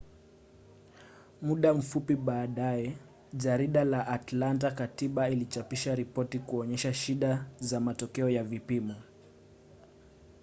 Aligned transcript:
muda 1.41 1.73
mfupi 1.73 2.15
baadaye 2.15 2.97
jarida 3.33 3.83
la 3.83 4.07
atlanta-katiba 4.07 5.29
lilichapisha 5.29 5.95
ripoti 5.95 6.39
kuonyesha 6.39 6.93
shida 6.93 7.45
za 7.59 7.79
matokeo 7.79 8.29
ya 8.29 8.43
vipimo 8.43 8.95